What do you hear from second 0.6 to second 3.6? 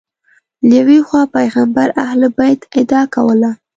له یوې خوا پیغمبر اهل بیت ادعا کوله